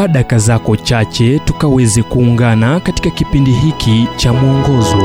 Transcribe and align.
chukua 0.00 0.08
daka 0.12 0.38
zako 0.38 0.76
chache 0.76 1.38
tukaweze 1.38 2.02
kuungana 2.02 2.80
katika 2.80 3.10
kipindi 3.10 3.52
hiki 3.52 4.08
cha 4.16 4.32
mwongozo 4.32 4.96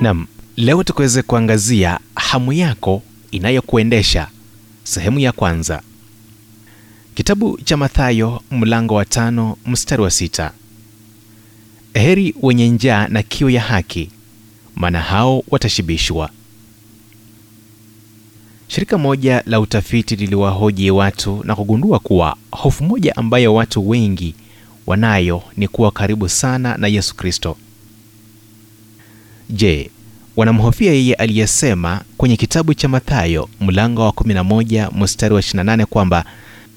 Nam, 0.00 0.26
leo 0.56 0.82
tukaweze 0.84 1.22
kuangazia 1.22 1.98
hamu 2.14 2.52
yako 2.52 3.02
inayokuendesha, 3.30 4.28
sehemu 4.84 5.18
ya 5.18 5.32
kwanza. 5.32 5.82
Kitabu 7.14 7.58
cha 7.64 7.76
Mathayo 7.76 8.42
mlango 8.50 8.94
wa 8.94 9.04
tano 9.04 9.56
mstari 9.66 10.02
wa 10.02 10.10
sita. 10.10 10.52
Heri 11.94 12.34
wenye 12.42 12.68
njaa 12.68 13.08
na 13.08 13.22
kiu 13.22 13.50
ya 13.50 13.60
haki, 13.60 14.10
maana 14.76 15.00
hao 15.00 15.42
watashibishwa. 15.48 16.30
Shirika 18.76 18.98
moja 18.98 19.42
la 19.46 19.60
utafiti 19.60 20.16
liliwahoji 20.16 20.90
watu 20.90 21.40
na 21.44 21.56
kugundua 21.56 21.98
kuwa 21.98 22.36
hofu 22.50 22.84
moja 22.84 23.16
ambayo 23.16 23.54
watu 23.54 23.88
wengi 23.88 24.34
wanayo 24.86 25.42
ni 25.56 25.68
kuwa 25.68 25.90
karibu 25.90 26.28
sana 26.28 26.76
na 26.76 26.86
Yesu 26.88 27.14
Kristo. 27.16 27.56
Je, 29.50 29.90
wanamhofia 30.36 30.92
yeye 30.92 31.14
aliyesema 31.14 32.00
kwenye 32.16 32.36
kitabu 32.36 32.74
cha 32.74 32.88
Mathayo 32.88 33.48
mlango 33.60 34.02
wa 34.02 34.10
11 34.12 34.90
mstari 35.02 35.34
wa 35.34 35.40
28 35.40 35.84
kwamba 35.84 36.24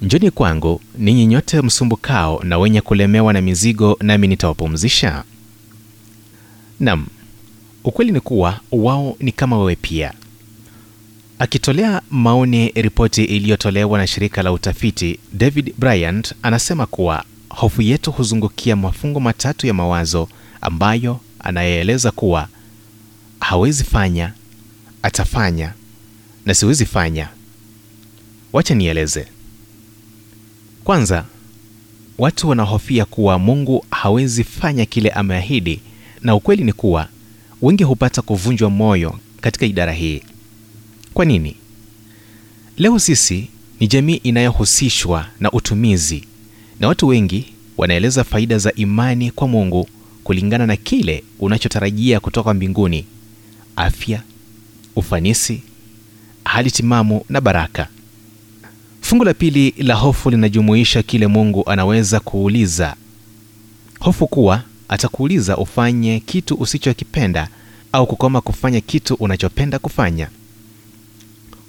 njoni 0.02 0.32
kwangu 0.32 0.82
ninyi 0.98 1.26
nyote 1.26 1.62
msumbukao 1.62 2.42
na 2.44 2.58
wenye 2.58 2.82
kulemewa 2.82 3.34
na 3.34 3.42
mizigo, 3.42 3.98
nami 4.02 4.28
nitawapumzisha? 4.28 5.24
Nam, 6.80 7.08
ukweli 7.84 8.12
ni 8.12 8.20
kuwa 8.20 8.60
wao 8.72 9.16
ni 9.20 9.32
kama 9.32 9.58
wewe 9.60 9.76
pia. 9.76 10.14
Akitolea 11.40 12.02
maoni 12.10 12.68
ripoti 12.70 13.24
iliyotolewa 13.24 13.98
na 13.98 14.08
shirika 14.08 14.44
la 14.44 14.52
utafiti, 14.52 15.20
David 15.34 15.74
Bryant 15.78 16.34
anasema 16.44 16.86
kuwa 16.86 17.24
hofu 17.50 17.82
yetu 17.82 18.12
huzungukia 18.12 18.76
mafungo 18.76 19.20
matatu 19.20 19.68
ya 19.68 19.74
mawazo 19.74 20.30
ambayo 20.62 21.20
anayeeleza 21.40 22.12
kuwa 22.12 22.48
hawezi 23.40 23.84
fanya, 23.84 24.34
atafanya 25.04 25.74
na 26.46 26.54
siwezi 26.54 26.86
fanya. 26.86 27.30
Wacha 28.54 28.76
nieleze. 28.76 29.28
Kwanza, 30.84 31.26
watu 32.18 32.50
wanahofia 32.50 33.06
kuwa 33.06 33.40
Mungu 33.40 33.86
hawezi 33.92 34.44
fanya 34.44 34.86
kile 34.86 35.10
ameahidi, 35.10 35.80
na 36.22 36.36
ukweli 36.36 36.64
ni 36.64 36.74
kuwa 36.74 37.08
wengi 37.62 37.84
hupata 37.84 38.22
kuvunjwa 38.22 38.70
moyo 38.70 39.20
katika 39.42 39.66
idara 39.66 39.94
hii. 39.94 40.22
Kwa 41.20 41.26
nini? 41.26 41.56
Leo 42.78 43.00
sisi 43.00 43.50
ni 43.80 43.88
jamii 43.88 44.16
inayohusishwa 44.16 45.26
na 45.40 45.52
utumizi, 45.52 46.24
na 46.80 46.88
watu 46.88 47.08
wengi 47.08 47.54
wanaeleza 47.78 48.24
faida 48.24 48.58
za 48.58 48.74
imani 48.74 49.32
kwa 49.32 49.48
Mungu 49.48 49.90
kulingana 50.24 50.66
na 50.66 50.76
kile 50.76 51.24
unachotarajia 51.40 52.20
kutoka 52.20 52.54
mbinguni: 52.54 53.06
afya, 53.76 54.22
ufanisi, 54.96 55.62
hali 56.46 56.72
timamu 56.72 57.26
na 57.30 57.42
baraka. 57.42 57.88
Fungu 59.02 59.24
la 59.24 59.34
pili 59.34 59.74
la 59.78 59.96
hofu 59.96 60.30
linajumuisha 60.30 61.04
kile 61.04 61.28
Mungu 61.28 61.70
anaweza 61.70 62.20
kuuliza. 62.20 62.96
Hofu 64.00 64.28
kuwa 64.28 64.64
atakuuliza 64.90 65.58
ufanye 65.58 66.20
kitu 66.20 66.56
usichokipenda 66.56 67.48
au 67.92 68.08
kukoma 68.08 68.42
kufanya 68.42 68.82
kitu 68.82 69.14
unachopenda 69.14 69.80
kufanya. 69.80 70.28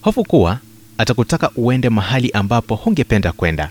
Hofu 0.01 0.25
kuwa 0.25 0.59
atakutaka 0.99 1.51
uende 1.57 1.89
mahali 1.91 2.31
ambapo 2.31 2.75
hungependa 2.75 3.33
kwenda. 3.33 3.71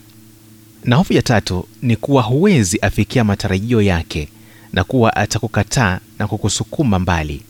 Na 0.85 0.95
hofu 0.95 1.13
ya 1.13 1.22
tatu 1.22 1.67
ni 1.81 1.95
kuwa 1.95 2.22
huwezi 2.23 2.79
afikia 2.81 3.23
matarajio 3.23 3.81
yake 3.81 4.29
na 4.73 4.84
kuwa 4.84 5.16
atakukataa 5.16 6.00
na 6.19 6.28
kukusukuma 6.28 7.00
mbali. 7.00 7.41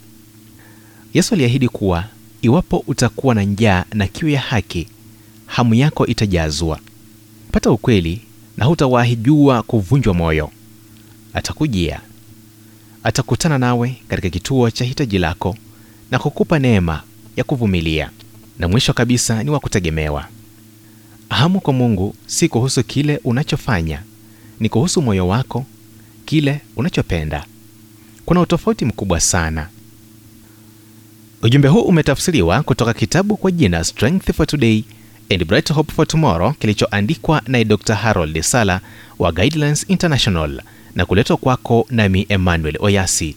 Yesu 1.13 1.33
aliahidi 1.35 1.67
kuwa 1.69 2.03
iwapo 2.41 2.83
utakuwa 2.87 3.35
na 3.35 3.43
njaa 3.43 3.85
na 3.93 4.07
kiu 4.07 4.29
ya 4.29 4.39
haki, 4.39 4.87
hamu 5.45 5.73
yako 5.73 6.05
itajazwa. 6.07 6.79
Pata 7.51 7.71
ukweli 7.71 8.21
na 8.57 8.65
hutawahi 8.65 9.15
jua 9.15 9.63
kuvunjwa 9.63 10.13
moyo. 10.13 10.51
Atakujia, 11.33 12.01
atakutana 13.03 13.57
nawe 13.57 13.95
katika 14.07 14.29
kituo 14.29 14.71
cha 14.71 14.85
hitaji 14.85 15.17
lako 15.17 15.55
na 16.11 16.19
kukupa 16.19 16.59
neema 16.59 17.03
ya 17.37 17.43
kuvumilia, 17.43 18.09
na 18.59 18.67
mwisho 18.67 18.93
kabisa 18.93 19.43
ni 19.43 19.49
wa 19.49 19.59
kutegemewa. 19.59 20.25
Hamu 21.29 21.59
kwa 21.61 21.73
Mungu 21.73 22.15
si 22.27 22.49
kuhusu 22.49 22.83
kile 22.83 23.19
unachofanya, 23.23 24.03
ni 24.59 24.69
kuhusu 24.69 25.01
moyo 25.01 25.27
wako, 25.27 25.65
kile 26.25 26.61
unachopenda. 26.75 27.45
Kuna 28.25 28.41
utofauti 28.41 28.85
mkubwa 28.85 29.19
sana. 29.19 29.67
Ujumbe 31.41 31.67
huu 31.67 31.81
umetafsiriwa 31.81 32.63
kutoka 32.63 32.93
kitabu 32.93 33.37
kwa 33.37 33.51
jina 33.51 33.83
Strength 33.83 34.31
for 34.33 34.47
Today 34.47 34.83
and 35.29 35.45
Bright 35.45 35.73
Hope 35.73 35.93
for 35.93 36.07
Tomorrow 36.07 36.53
kilichoandikwa 36.53 37.41
naye 37.47 37.65
Dr. 37.65 37.95
Harold 37.95 38.41
Sala 38.41 38.81
wa 39.19 39.31
Guidelines 39.31 39.85
International 39.87 40.61
na 40.95 41.05
kuletwa 41.05 41.37
kwako 41.37 41.87
nami 41.89 42.25
Emmanuel 42.29 42.77
Oyasi. 42.79 43.35